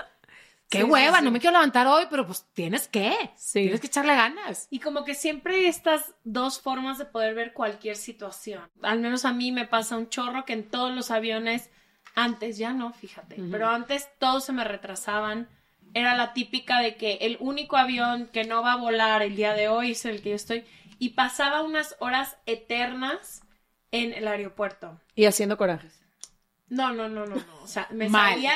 qué 0.71 0.85
hueva, 0.85 1.21
no 1.21 1.31
me 1.31 1.41
quiero 1.41 1.55
levantar 1.55 1.87
hoy, 1.87 2.05
pero 2.09 2.25
pues 2.25 2.47
tienes 2.55 2.89
que, 2.89 3.12
tienes 3.53 3.81
que 3.81 3.89
echarle 3.89 4.15
ganas. 4.15 4.69
Y 4.71 4.79
como 4.79 5.05
que 5.05 5.15
siempre 5.15 5.57
hay 5.57 5.67
estas 5.67 6.15
dos 6.25 6.61
formas 6.61 6.97
de 6.97 7.05
poder 7.05 7.35
ver 7.35 7.53
cualquier 7.53 7.97
situación. 7.97 8.71
Al 8.81 9.00
menos 9.00 9.25
a 9.25 9.33
mí 9.33 9.53
me 9.53 9.67
pasa 9.67 9.97
un 9.97 10.09
chorro 10.09 10.45
que 10.45 10.53
en 10.55 10.69
todos 10.69 10.95
los 10.95 11.11
aviones, 11.11 11.71
antes 12.15 12.57
ya 12.57 12.73
no, 12.73 12.93
fíjate, 12.93 13.37
pero 13.50 13.69
antes 13.69 14.09
todos 14.19 14.45
se 14.45 14.53
me 14.53 14.65
retrasaban. 14.65 15.49
Era 15.93 16.15
la 16.15 16.33
típica 16.33 16.79
de 16.79 16.95
que 16.95 17.15
el 17.23 17.37
único 17.41 17.77
avión 17.77 18.29
que 18.29 18.45
no 18.45 18.62
va 18.62 18.75
a 18.75 18.77
volar 18.77 19.23
el 19.23 19.35
día 19.35 19.55
de 19.55 19.69
hoy 19.69 19.91
es 19.91 20.05
el 20.05 20.23
que 20.23 20.31
yo 20.31 20.37
estoy. 20.37 20.65
Y 21.00 21.11
pasaba 21.11 21.62
unas 21.62 21.97
horas 21.99 22.37
eternas 22.47 23.43
en 23.91 24.12
el 24.12 24.29
aeropuerto. 24.29 25.00
Y 25.17 25.25
haciendo 25.25 25.57
corajes. 25.57 26.00
No, 26.69 26.93
no, 26.93 27.09
no, 27.09 27.27
no, 27.27 27.35
no. 27.35 27.62
O 27.62 27.67
sea, 27.67 27.89
me 27.91 28.09
Mal. 28.09 28.35
salía. 28.35 28.53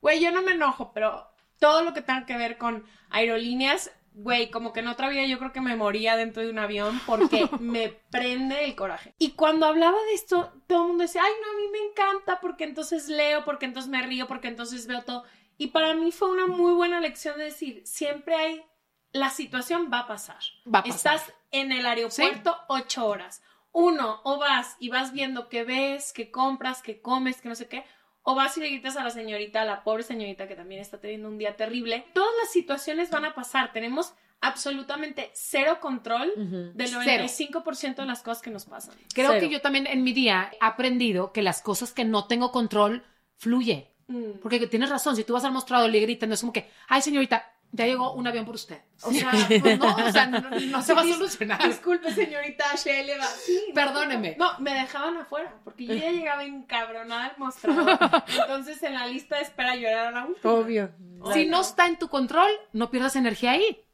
Güey, 0.00 0.20
yo 0.20 0.30
no 0.30 0.42
me 0.42 0.52
enojo, 0.52 0.92
pero 0.92 1.28
todo 1.58 1.82
lo 1.82 1.94
que 1.94 2.02
tenga 2.02 2.26
que 2.26 2.36
ver 2.36 2.58
con 2.58 2.84
aerolíneas, 3.10 3.90
güey, 4.16 4.50
como 4.50 4.72
que 4.72 4.80
en 4.80 4.88
otra 4.88 5.08
vida 5.08 5.24
yo 5.26 5.38
creo 5.38 5.52
que 5.52 5.60
me 5.60 5.76
moría 5.76 6.16
dentro 6.16 6.42
de 6.42 6.50
un 6.50 6.58
avión 6.58 7.00
porque 7.06 7.48
me 7.60 7.88
prende 8.10 8.64
el 8.64 8.74
coraje. 8.74 9.14
Y 9.18 9.32
cuando 9.32 9.66
hablaba 9.66 9.98
de 10.08 10.14
esto, 10.14 10.52
todo 10.66 10.82
el 10.82 10.88
mundo 10.88 11.02
decía, 11.02 11.22
ay, 11.24 11.32
no, 11.42 11.50
a 11.50 11.60
mí 11.60 11.68
me 11.70 11.90
encanta 11.90 12.40
porque 12.40 12.64
entonces 12.64 13.08
leo, 13.08 13.44
porque 13.44 13.66
entonces 13.66 13.90
me 13.90 14.02
río, 14.02 14.26
porque 14.26 14.48
entonces 14.48 14.86
veo 14.86 15.02
todo. 15.02 15.24
Y 15.58 15.68
para 15.68 15.94
mí 15.94 16.12
fue 16.12 16.30
una 16.30 16.46
muy 16.46 16.72
buena 16.72 17.00
lección 17.00 17.36
de 17.38 17.44
decir, 17.44 17.82
siempre 17.86 18.34
hay, 18.34 18.64
la 19.12 19.30
situación 19.30 19.90
va 19.92 20.00
a 20.00 20.06
pasar. 20.06 20.40
Va 20.66 20.80
a 20.80 20.84
pasar. 20.84 21.16
Estás 21.16 21.34
en 21.50 21.72
el 21.72 21.86
aeropuerto 21.86 22.56
ocho 22.68 23.06
horas. 23.06 23.42
Uno, 23.72 24.22
o 24.24 24.38
vas 24.38 24.76
y 24.78 24.88
vas 24.88 25.12
viendo 25.12 25.50
qué 25.50 25.64
ves, 25.64 26.14
qué 26.14 26.30
compras, 26.30 26.80
qué 26.80 27.02
comes, 27.02 27.42
que 27.42 27.50
no 27.50 27.54
sé 27.54 27.68
qué, 27.68 27.84
o 28.28 28.34
vas 28.34 28.56
y 28.56 28.60
le 28.60 28.70
gritas 28.70 28.96
a 28.96 29.04
la 29.04 29.10
señorita, 29.10 29.62
a 29.62 29.64
la 29.64 29.84
pobre 29.84 30.02
señorita 30.02 30.48
que 30.48 30.56
también 30.56 30.80
está 30.80 30.98
teniendo 30.98 31.28
un 31.28 31.38
día 31.38 31.54
terrible. 31.54 32.06
Todas 32.12 32.32
las 32.42 32.50
situaciones 32.50 33.08
van 33.08 33.24
a 33.24 33.36
pasar. 33.36 33.72
Tenemos 33.72 34.14
absolutamente 34.40 35.30
cero 35.32 35.78
control 35.80 36.32
del 36.74 36.88
Cero. 36.88 37.24
95% 37.24 37.94
de 37.94 38.04
las 38.04 38.24
cosas 38.24 38.42
que 38.42 38.50
nos 38.50 38.64
pasan. 38.64 38.96
Creo 39.14 39.30
Cero. 39.30 39.40
que 39.40 39.48
yo 39.48 39.60
también 39.60 39.86
en 39.86 40.02
mi 40.02 40.12
día 40.12 40.50
he 40.52 40.56
aprendido 40.60 41.32
que 41.32 41.40
las 41.40 41.62
cosas 41.62 41.92
que 41.92 42.04
no 42.04 42.26
tengo 42.26 42.50
control 42.50 43.04
fluye. 43.36 43.94
Mm. 44.08 44.40
Porque 44.42 44.66
tienes 44.66 44.90
razón, 44.90 45.14
si 45.14 45.22
tú 45.22 45.34
vas 45.34 45.44
al 45.44 45.52
mostrador 45.52 45.88
y 45.88 45.92
le 45.92 46.00
gritan, 46.00 46.28
no 46.28 46.34
es 46.34 46.40
como 46.40 46.52
que, 46.52 46.68
ay 46.88 47.02
señorita, 47.02 47.48
ya 47.76 47.86
llegó 47.86 48.12
un 48.12 48.26
avión 48.26 48.44
por 48.44 48.54
usted. 48.54 48.80
O 49.02 49.12
sea, 49.12 49.30
pues 49.60 49.78
no, 49.78 49.94
o 49.94 50.10
sea, 50.10 50.26
no, 50.26 50.40
no 50.40 50.82
se 50.82 50.94
va 50.94 51.02
a 51.02 51.04
solucionar. 51.04 51.68
Disculpe, 51.68 52.12
señorita 52.12 52.64
Shelley. 52.74 53.16
Sí, 53.44 53.64
no, 53.68 53.74
Perdóneme. 53.74 54.36
No, 54.38 54.58
me 54.58 54.72
dejaban 54.72 55.16
afuera 55.18 55.54
porque 55.62 55.86
yo 55.86 55.94
ya 55.94 56.10
llegaba 56.10 56.44
encabronada 56.44 57.26
al 57.26 57.38
mostrador. 57.38 57.98
Entonces 58.28 58.82
en 58.82 58.94
la 58.94 59.06
lista 59.06 59.36
de 59.36 59.42
espera 59.42 59.76
yo 59.76 59.88
era 59.88 60.10
la 60.10 60.24
última. 60.24 60.52
Obvio. 60.52 60.90
Si 61.32 61.46
no 61.46 61.60
está 61.60 61.86
en 61.86 61.98
tu 61.98 62.08
control, 62.08 62.50
no 62.72 62.90
pierdas 62.90 63.16
energía 63.16 63.52
ahí. 63.52 63.84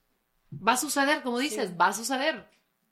Va 0.53 0.73
a 0.73 0.77
suceder, 0.77 1.23
como 1.23 1.39
dices, 1.39 1.73
va 1.81 1.89
a 1.89 1.93
suceder. 1.93 2.49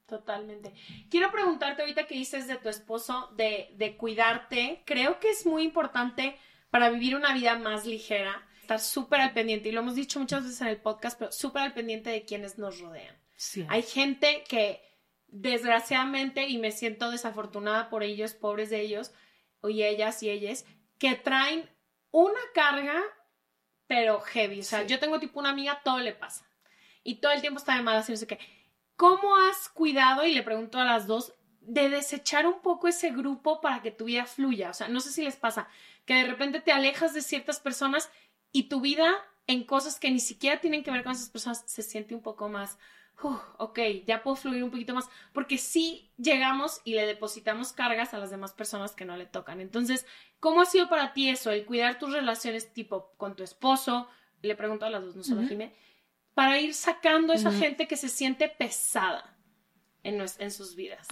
Totalmente. 0.07 0.75
Quiero 1.09 1.31
preguntarte 1.31 1.83
ahorita 1.83 2.07
que 2.07 2.17
dices 2.17 2.49
de 2.49 2.57
tu 2.57 2.69
esposo, 2.69 3.31
de, 3.37 3.73
de 3.77 3.97
cuidarte. 3.97 4.83
Creo 4.85 5.21
que 5.21 5.31
es 5.31 5.47
muy 5.47 5.63
importante 5.63 6.37
para 6.71 6.91
vivir 6.91 7.15
una 7.15 7.35
vida 7.35 7.57
más 7.57 7.87
ligera, 7.87 8.45
estar 8.75 8.81
súper 8.81 9.21
al 9.21 9.33
pendiente, 9.33 9.69
y 9.69 9.73
lo 9.73 9.81
hemos 9.81 9.97
dicho 9.97 10.21
muchas 10.21 10.45
veces 10.45 10.61
en 10.61 10.69
el 10.69 10.81
podcast, 10.81 11.19
pero 11.19 11.33
súper 11.33 11.63
al 11.63 11.75
pendiente 11.75 12.11
de 12.11 12.25
quienes 12.25 12.57
nos 12.57 12.79
rodean. 12.79 13.17
Sí. 13.37 13.67
Hay 13.69 13.83
gente 13.83 14.45
que 14.49 14.81
desgraciadamente, 15.27 16.47
y 16.47 16.59
me 16.59 16.71
siento 16.71 17.11
desafortunada 17.11 17.91
por 17.91 18.05
ellos, 18.05 18.35
pobres 18.35 18.71
de 18.71 18.81
ellos, 18.81 19.13
y 19.65 19.83
ellas 19.83 20.23
y 20.23 20.31
ellas, 20.31 20.65
que 20.99 21.17
traen 21.17 21.69
una 22.13 22.41
carga, 22.55 23.03
pero 23.89 24.21
heavy. 24.21 24.61
O 24.61 24.65
sea, 24.65 24.85
yo 24.85 25.01
tengo 25.01 25.19
tipo 25.19 25.41
una 25.41 25.51
amiga, 25.51 25.81
todo 25.85 25.99
le 25.99 26.13
pasa. 26.13 26.47
Y 27.03 27.17
todo 27.17 27.33
el 27.33 27.41
tiempo 27.41 27.59
está 27.59 27.75
de 27.75 27.83
malas 27.83 28.09
y 28.09 28.13
no 28.13 28.19
sé 28.19 28.27
qué. 28.29 28.39
¿Cómo 28.95 29.37
has 29.37 29.69
cuidado, 29.69 30.25
y 30.25 30.33
le 30.33 30.45
pregunto 30.45 30.79
a 30.79 30.85
las 30.85 31.09
dos, 31.09 31.35
de 31.61 31.89
desechar 31.89 32.47
un 32.47 32.63
poco 32.63 32.87
ese 32.87 33.11
grupo 33.11 33.61
para 33.61 33.83
que 33.83 33.91
tu 33.91 34.05
vida 34.05 34.27
fluya? 34.27 34.71
O 34.71 34.75
sea, 34.75 34.87
no 34.87 35.01
sé 35.01 35.11
si 35.11 35.25
les 35.25 35.37
pasa 35.37 35.69
que 36.05 36.15
de 36.15 36.25
repente 36.25 36.61
te 36.61 36.73
alejas 36.73 37.15
de 37.15 37.23
ciertas 37.23 37.59
personas 37.61 38.11
y 38.53 38.65
tu 38.65 38.81
vida 38.81 39.13
en 39.47 39.65
cosas 39.65 39.99
que 39.99 40.11
ni 40.11 40.21
siquiera 40.21 40.61
tienen 40.61 40.83
que 40.83 40.91
ver 40.91 41.03
con 41.03 41.13
esas 41.13 41.31
personas 41.31 41.65
se 41.67 41.83
siente 41.83 42.15
un 42.15 42.23
poco 42.23 42.49
más, 42.49 42.79
"Uf, 43.23 43.41
ok, 43.59 43.79
ya 44.07 44.23
puedo 44.23 44.37
fluir 44.37 44.63
un 44.65 44.71
poquito 44.71 44.95
más, 44.95 45.09
porque 45.33 45.59
sí 45.59 46.11
llegamos 46.17 46.81
y 46.85 46.95
le 46.95 47.07
depositamos 47.07 47.73
cargas 47.73 48.15
a 48.15 48.19
las 48.19 48.31
demás 48.31 48.53
personas 48.53 48.93
que 48.93 49.05
no 49.05 49.17
le 49.17 49.27
tocan. 49.27 49.61
Entonces, 49.61 50.07
¿cómo 50.39 50.63
ha 50.63 50.67
sido 50.67 50.89
para 50.89 51.13
ti 51.13 51.29
eso, 51.29 51.51
el 51.51 51.67
cuidar 51.67 51.99
tus 51.99 52.13
relaciones 52.13 52.73
tipo 52.73 53.13
con 53.17 53.37
tu 53.37 53.43
esposo? 53.43 54.09
Le 54.43 54.55
pregunto 54.55 54.87
a 54.87 54.91
las 54.91 55.05
dos, 55.05 55.17
no 55.17 55.23
solo 55.25 55.43
a 55.43 55.47
Jimé, 55.47 55.75
para 56.35 56.59
ir 56.61 56.73
sacando 56.73 57.33
esa 57.35 57.53
gente 57.53 57.87
que 57.87 57.97
se 57.97 58.09
siente 58.09 58.49
pesada 58.49 59.37
en, 60.03 60.25
en 60.39 60.51
sus 60.51 60.75
vidas. 60.75 61.07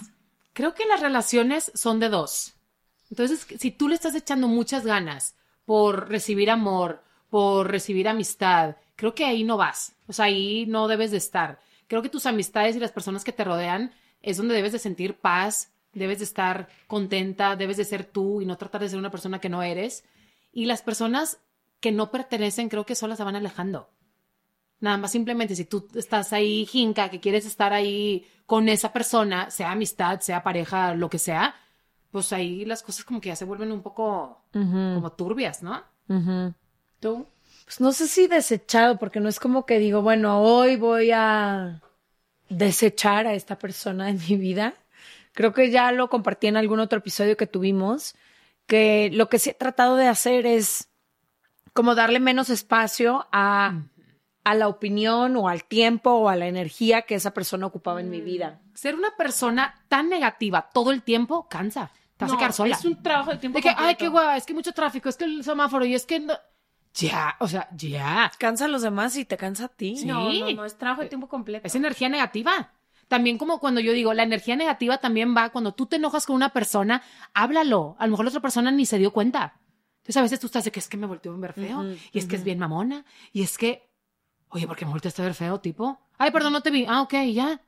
Creo 0.53 0.73
que 0.73 0.85
las 0.85 1.01
relaciones 1.01 1.71
son 1.75 1.99
de 1.99 2.09
dos. 2.09 2.55
Entonces, 3.11 3.45
si 3.59 3.71
tú 3.71 3.87
le 3.87 3.95
estás 3.95 4.15
echando 4.15 4.47
muchas 4.47 4.85
ganas 4.85 5.35
por 5.65 6.09
recibir 6.09 6.49
amor, 6.49 7.03
por 7.29 7.69
recibir 7.69 8.07
amistad, 8.07 8.75
creo 8.95 9.13
que 9.13 9.25
ahí 9.25 9.43
no 9.43 9.57
vas. 9.57 9.95
O 10.07 10.13
sea, 10.13 10.25
ahí 10.25 10.65
no 10.67 10.87
debes 10.87 11.11
de 11.11 11.17
estar. 11.17 11.59
Creo 11.87 12.01
que 12.01 12.09
tus 12.09 12.25
amistades 12.25 12.75
y 12.75 12.79
las 12.79 12.91
personas 12.91 13.23
que 13.23 13.31
te 13.31 13.43
rodean 13.43 13.91
es 14.21 14.37
donde 14.37 14.55
debes 14.55 14.71
de 14.71 14.79
sentir 14.79 15.15
paz, 15.15 15.71
debes 15.93 16.19
de 16.19 16.25
estar 16.25 16.69
contenta, 16.87 17.55
debes 17.55 17.77
de 17.77 17.85
ser 17.85 18.03
tú 18.03 18.41
y 18.41 18.45
no 18.45 18.57
tratar 18.57 18.81
de 18.81 18.89
ser 18.89 18.99
una 18.99 19.11
persona 19.11 19.39
que 19.39 19.49
no 19.49 19.63
eres. 19.63 20.03
Y 20.51 20.65
las 20.65 20.81
personas 20.81 21.39
que 21.79 21.91
no 21.91 22.11
pertenecen 22.11 22.69
creo 22.69 22.85
que 22.85 22.95
solas 22.95 23.17
se 23.17 23.23
van 23.23 23.35
alejando. 23.35 23.89
Nada 24.81 24.97
más 24.97 25.11
simplemente 25.11 25.55
si 25.55 25.65
tú 25.65 25.87
estás 25.95 26.31
ahí, 26.31 26.65
jinca, 26.65 27.09
que 27.09 27.19
quieres 27.19 27.45
estar 27.45 27.73
ahí 27.73 28.25
con 28.45 28.69
esa 28.69 28.93
persona, 28.93 29.49
sea 29.49 29.71
amistad, 29.71 30.21
sea 30.21 30.41
pareja, 30.41 30.95
lo 30.95 31.09
que 31.09 31.19
sea, 31.19 31.55
pues 32.11 32.33
ahí 32.33 32.65
las 32.65 32.81
cosas 32.81 33.03
como 33.05 33.21
que 33.21 33.29
ya 33.29 33.35
se 33.35 33.45
vuelven 33.45 33.71
un 33.71 33.81
poco 33.81 34.41
como 34.51 35.11
turbias, 35.11 35.61
¿no? 35.63 35.83
¿Tú? 36.99 37.27
Pues 37.65 37.79
no 37.79 37.91
sé 37.91 38.07
si 38.07 38.27
desechado, 38.27 38.97
porque 38.97 39.19
no 39.19 39.29
es 39.29 39.39
como 39.39 39.65
que 39.65 39.79
digo, 39.79 40.01
bueno, 40.01 40.41
hoy 40.41 40.75
voy 40.75 41.11
a 41.11 41.81
desechar 42.49 43.27
a 43.27 43.33
esta 43.33 43.57
persona 43.59 44.09
en 44.09 44.19
mi 44.27 44.35
vida. 44.37 44.73
Creo 45.33 45.53
que 45.53 45.69
ya 45.69 45.91
lo 45.91 46.09
compartí 46.09 46.47
en 46.47 46.57
algún 46.57 46.79
otro 46.79 46.99
episodio 46.99 47.37
que 47.37 47.47
tuvimos, 47.47 48.15
que 48.65 49.09
lo 49.13 49.29
que 49.29 49.39
sí 49.39 49.51
he 49.51 49.53
tratado 49.53 49.95
de 49.95 50.07
hacer 50.07 50.45
es 50.45 50.89
como 51.73 51.95
darle 51.95 52.19
menos 52.19 52.49
espacio 52.49 53.27
a, 53.31 53.83
a 54.43 54.55
la 54.55 54.67
opinión 54.67 55.37
o 55.37 55.47
al 55.47 55.63
tiempo 55.63 56.11
o 56.11 56.29
a 56.29 56.35
la 56.35 56.47
energía 56.47 57.03
que 57.03 57.15
esa 57.15 57.33
persona 57.33 57.67
ocupaba 57.67 58.01
en 58.01 58.09
mi 58.09 58.21
vida. 58.21 58.61
Ser 58.73 58.95
una 58.95 59.15
persona 59.15 59.75
tan 59.87 60.09
negativa 60.09 60.69
todo 60.73 60.91
el 60.91 61.03
tiempo 61.03 61.47
cansa. 61.47 61.91
Te 62.17 62.25
vas 62.25 62.33
a 62.33 62.37
quedar 62.37 62.53
sola. 62.53 62.75
Es 62.75 62.83
un 62.83 63.01
trabajo 63.01 63.31
de 63.31 63.37
tiempo 63.37 63.59
De 63.59 63.63
que, 63.63 63.73
ay, 63.77 63.95
qué 63.95 64.09
guay, 64.09 64.37
es 64.39 64.45
que 64.45 64.53
mucho 64.53 64.73
tráfico, 64.73 65.07
es 65.07 65.15
que 65.15 65.25
el 65.25 65.43
semáforo 65.43 65.85
y 65.85 65.93
es 65.93 66.05
que 66.05 66.19
no... 66.19 66.33
Ya, 66.99 67.35
o 67.39 67.47
sea, 67.47 67.69
ya. 67.75 68.31
Cansa 68.37 68.65
a 68.65 68.67
los 68.67 68.81
demás 68.81 69.15
y 69.17 69.25
te 69.25 69.37
cansa 69.37 69.65
a 69.65 69.67
ti. 69.69 69.97
Sí. 69.97 70.05
No, 70.05 70.31
no, 70.31 70.51
no, 70.51 70.65
es 70.65 70.77
trabajo 70.77 71.01
de 71.01 71.07
tiempo 71.09 71.27
completo. 71.27 71.65
Es 71.65 71.75
energía 71.75 72.09
negativa. 72.09 72.73
También 73.07 73.37
como 73.37 73.59
cuando 73.59 73.81
yo 73.81 73.91
digo, 73.91 74.13
la 74.13 74.23
energía 74.23 74.55
negativa 74.55 74.99
también 74.99 75.35
va 75.35 75.49
cuando 75.49 75.73
tú 75.73 75.87
te 75.87 75.95
enojas 75.95 76.27
con 76.27 76.35
una 76.35 76.53
persona, 76.53 77.01
háblalo. 77.33 77.95
A 77.97 78.05
lo 78.05 78.11
mejor 78.11 78.25
la 78.25 78.29
otra 78.29 78.41
persona 78.41 78.71
ni 78.71 78.85
se 78.85 78.99
dio 78.99 79.11
cuenta. 79.11 79.59
Entonces 79.97 80.17
a 80.17 80.21
veces 80.21 80.39
tú 80.39 80.45
estás 80.45 80.63
de 80.63 80.71
que 80.71 80.79
es 80.79 80.87
que 80.87 80.97
me 80.97 81.07
volteó 81.07 81.33
a 81.33 81.37
ver 81.37 81.53
feo 81.53 81.83
y 82.11 82.19
es 82.19 82.25
que 82.25 82.35
es 82.35 82.43
bien 82.43 82.59
mamona 82.59 83.05
y 83.33 83.41
es 83.41 83.57
que, 83.57 83.89
oye, 84.49 84.67
¿por 84.67 84.75
qué 84.75 84.85
me 84.85 84.91
volteaste 84.91 85.21
a 85.21 85.25
ver 85.25 85.33
feo, 85.33 85.59
tipo? 85.59 85.99
Ay, 86.17 86.31
perdón, 86.31 86.53
no 86.53 86.61
te 86.61 86.69
vi. 86.69 86.85
Ah, 86.87 87.01
ok, 87.01 87.13
ya. 87.33 87.61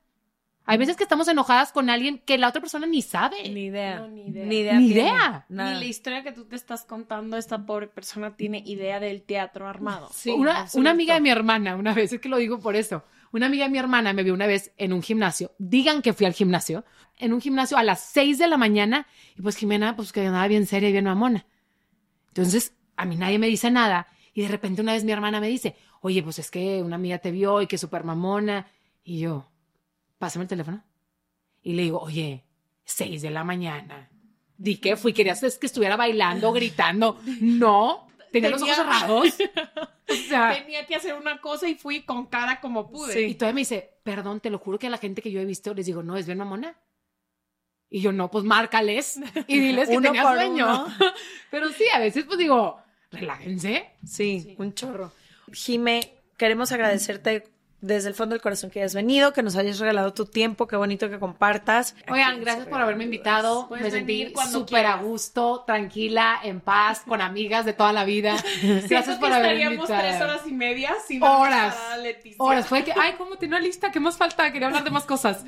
Hay 0.66 0.78
veces 0.78 0.96
que 0.96 1.04
estamos 1.04 1.28
enojadas 1.28 1.72
con 1.72 1.90
alguien 1.90 2.20
que 2.20 2.38
la 2.38 2.48
otra 2.48 2.62
persona 2.62 2.86
ni 2.86 3.02
sabe. 3.02 3.50
Ni 3.50 3.66
idea. 3.66 4.00
No, 4.00 4.08
ni 4.08 4.28
idea. 4.28 4.46
Ni 4.46 4.58
idea. 4.60 4.74
Ni 4.80 4.86
tiene. 4.88 5.02
idea. 5.02 5.46
Nada. 5.50 5.74
Ni 5.74 5.80
la 5.80 5.86
historia 5.86 6.24
que 6.24 6.32
tú 6.32 6.46
te 6.46 6.56
estás 6.56 6.86
contando, 6.86 7.38
esta 7.38 7.66
pobre 7.66 7.88
persona 7.88 8.36
tiene 8.36 8.64
idea 8.66 9.00
del 9.00 9.24
teatro 9.24 9.68
armado. 9.68 10.10
Sí, 10.14 10.32
una 10.32 10.92
amiga 10.92 11.16
de 11.16 11.22
mi 11.22 11.30
hermana, 11.30 11.76
una 11.76 11.94
vez, 11.94 12.14
es 12.14 12.22
que 12.22 12.30
lo 12.30 12.38
digo 12.38 12.60
por 12.60 12.76
eso. 12.76 13.04
Una 13.34 13.46
amiga 13.46 13.66
de 13.66 13.72
mi 13.72 13.78
hermana 13.78 14.14
me 14.14 14.24
vio 14.24 14.34
una 14.34 14.46
vez 14.46 14.74
en 14.78 14.94
un 14.94 15.02
gimnasio. 15.02 15.52
Digan 15.58 16.02
que 16.02 16.14
fui 16.14 16.26
al 16.26 16.34
gimnasio. 16.34 16.84
En 17.18 17.34
un 17.34 17.42
gimnasio 17.42 17.78
a 17.78 17.84
las 17.84 18.02
6 18.02 18.38
de 18.38 18.48
la 18.48 18.58
mañana. 18.58 19.08
Y 19.38 19.42
pues 19.42 19.56
Jimena, 19.56 19.96
pues 19.96 20.12
que 20.12 20.26
andaba 20.26 20.48
bien 20.48 20.66
seria 20.68 20.90
y 20.90 20.92
bien 20.92 21.06
mamona. 21.06 21.46
Entonces, 22.28 22.76
a 22.98 23.06
mí 23.06 23.16
nadie 23.16 23.40
me 23.40 23.48
dice 23.48 23.72
nada. 23.72 24.08
Y 24.34 24.42
de 24.42 24.48
repente 24.48 24.82
una 24.82 24.94
vez 24.94 25.04
mi 25.04 25.12
hermana 25.12 25.40
me 25.40 25.48
dice, 25.48 25.76
oye, 26.02 26.24
pues 26.24 26.40
es 26.40 26.52
que 26.52 26.82
una 26.82 26.96
amiga 26.96 27.20
te 27.20 27.32
vio 27.32 27.62
y 27.62 27.68
que 27.68 27.78
súper 27.78 28.04
mamona. 28.04 28.68
Y 29.04 29.20
yo, 29.20 29.51
pásame 30.22 30.44
el 30.44 30.50
teléfono. 30.50 30.82
Y 31.62 31.74
le 31.74 31.82
digo, 31.84 32.00
oye, 32.00 32.46
6 32.86 33.22
de 33.22 33.30
la 33.32 33.44
mañana. 33.44 34.10
Di 34.58 34.78
que 34.78 34.96
fui, 34.96 35.12
querías 35.12 35.42
es 35.44 35.58
que 35.58 35.66
estuviera 35.66 35.98
bailando, 35.98 36.54
gritando. 36.54 37.20
No, 37.42 38.08
tenía 38.32 38.50
los 38.52 38.62
ojos 38.62 38.76
cerrados. 38.76 39.28
O 40.10 40.14
sea, 40.30 40.54
Tenía 40.54 40.86
que 40.86 40.96
hacer 40.96 41.16
una 41.16 41.42
cosa 41.42 41.68
y 41.68 41.76
fui 41.76 42.04
con 42.04 42.28
cara 42.28 42.62
como 42.62 42.90
pude. 42.90 43.28
y 43.28 43.36
todavía 43.36 43.56
me 43.56 43.62
dice, 43.62 43.96
perdón, 44.04 44.40
te 44.40 44.50
lo 44.50 44.60
juro 44.60 44.78
que 44.80 44.88
a 44.88 44.90
la 44.92 44.98
gente 44.98 45.22
que 45.22 45.32
yo 45.32 45.42
he 45.42 45.46
visto 45.46 45.74
les 45.74 45.86
digo, 45.88 46.04
no, 46.04 46.16
es 46.18 46.26
bien 46.26 46.38
mamona. 46.38 46.78
Y 47.90 48.02
yo, 48.02 48.12
no, 48.14 48.32
pues 48.32 48.46
márcales 48.46 49.20
y 49.48 49.60
diles 49.60 49.90
que 49.90 49.98
Uno 49.98 50.10
tenía 50.12 50.24
sueño. 50.24 50.86
uno. 50.86 50.96
Pero 51.52 51.70
sí, 51.70 51.84
a 51.94 52.00
veces 52.00 52.24
pues 52.26 52.38
digo, 52.38 52.78
relájense. 53.12 53.90
Sí, 54.06 54.56
un 54.60 54.74
chorro. 54.74 55.12
Jime, 55.52 56.14
queremos 56.38 56.72
agradecerte 56.72 57.48
desde 57.82 58.10
el 58.10 58.16
fondo 58.16 58.34
del 58.34 58.42
corazón 58.42 58.70
que 58.70 58.80
hayas 58.80 58.94
venido, 58.94 59.34
que 59.34 59.44
nos 59.44 59.56
hayas 59.56 59.80
regalado 59.80 60.14
tu 60.14 60.26
tiempo, 60.26 60.68
qué 60.68 60.76
bonito 60.76 61.10
que 61.10 61.20
compartas. 61.20 61.96
Oigan, 62.10 62.40
gracias 62.40 62.68
por 62.68 62.80
haberme 62.80 63.06
invitado. 63.06 63.68
Puedes 63.68 63.86
Me 63.86 63.92
sentí 63.92 64.20
venir 64.20 64.34
cuando 64.34 64.60
súper 64.60 64.86
a 64.86 64.98
gusto, 64.98 65.64
tranquila, 65.66 66.40
en 66.44 66.62
paz, 66.62 67.02
con 67.08 67.22
amigas 67.22 67.66
de 67.66 67.74
toda 67.74 67.92
la 67.92 68.06
vida. 68.06 68.36
Gracias 68.62 68.88
Siento 68.88 69.20
por 69.20 69.32
haberme 69.34 69.64
estaríamos 69.64 69.90
invitado. 69.90 70.02
tres 70.02 70.22
horas 70.22 70.42
y 70.48 70.52
media 70.52 70.94
sin 71.08 71.24
Horas. 71.24 71.76
Horas, 72.38 72.68
fue 72.68 72.84
que, 72.84 72.94
ay, 72.96 73.16
¿cómo 73.18 73.36
tiene 73.38 73.56
una 73.56 73.66
lista? 73.66 73.92
¿Qué 73.92 74.00
más 74.00 74.18
falta? 74.18 74.52
Quería 74.52 74.68
hablar 74.68 74.84
de 74.84 74.92
más 74.92 75.06
cosas. 75.06 75.44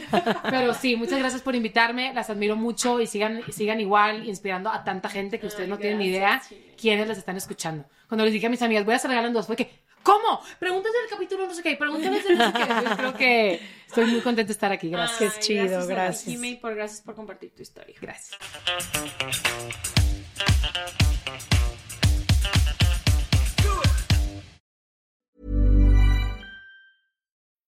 Pero 0.50 0.74
sí, 0.74 0.96
muchas 0.96 1.20
gracias 1.20 1.42
por 1.42 1.56
invitarme, 1.56 2.14
las 2.14 2.30
admiro 2.30 2.56
mucho 2.56 3.00
y 3.00 3.08
sigan, 3.08 3.42
sigan 3.52 3.80
igual 3.80 4.28
inspirando 4.28 4.70
a 4.70 4.84
tanta 4.84 5.10
gente 5.10 5.40
que 5.40 5.48
ustedes 5.48 5.70
no 5.70 5.78
tienen 5.78 6.00
ni 6.00 6.08
idea 6.08 6.42
quiénes 6.80 7.08
les 7.08 7.18
están 7.18 7.38
escuchando. 7.38 7.86
Cuando 8.08 8.26
les 8.26 8.34
dije 8.34 8.48
a 8.48 8.50
mis 8.50 8.62
amigas, 8.62 8.86
voy 8.86 8.94
a 8.94 8.98
estar 8.98 9.10
regalando 9.10 9.40
dos, 9.40 9.48
fue 9.48 9.56
que, 9.56 9.72
¿cómo? 10.04 10.42
Pregúntale 10.60 10.96
el 11.04 11.10
capítulo 11.10 11.48
no 11.48 11.54
sé 11.54 11.64
qué, 11.64 11.76
pregúntale 11.76 12.18
el 12.18 12.38
no 12.38 12.46
sé 12.46 12.54
qué. 12.54 12.62
Entonces, 12.62 12.98
creo 12.98 13.14
que 13.14 13.62
estoy 13.88 14.06
muy 14.06 14.22
contenta 14.22 14.48
de 14.48 14.54
estar 14.54 14.72
aquí, 14.72 14.90
gracias. 14.90 15.36
Qué 15.36 15.40
chido, 15.40 15.64
gracias. 15.64 15.84
a 15.84 15.88
ti, 15.88 15.94
gracias. 15.94 16.26
Jime, 16.26 16.60
por 16.62 16.76
gracias 16.76 17.02
por 17.02 17.16
compartir 17.16 17.54
tu 17.56 17.62
historia. 17.62 17.96
Gracias. 18.00 18.38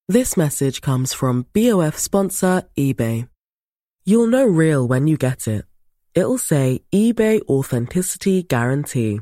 This 0.08 0.38
message 0.38 0.82
comes 0.82 1.14
from 1.14 1.48
BOF 1.52 1.98
sponsor 1.98 2.62
eBay. 2.78 3.28
You'll 4.06 4.28
know 4.28 4.46
real 4.46 4.88
when 4.88 5.08
you 5.08 5.18
get 5.18 5.48
it. 5.48 5.66
It'll 6.14 6.38
say 6.38 6.84
eBay 6.94 7.42
Authenticity 7.50 8.44
Guarantee. 8.44 9.22